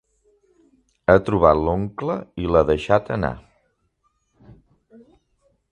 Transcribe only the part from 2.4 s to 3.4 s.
i l'ha deixat anar.